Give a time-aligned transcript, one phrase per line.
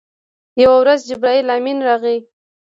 [0.63, 2.17] یوه ورځ جبرائیل امین راغی.